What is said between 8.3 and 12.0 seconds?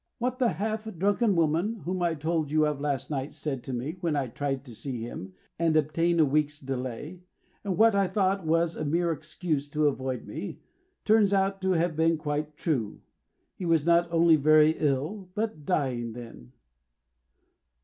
was a mere excuse to avoid me, turns out to have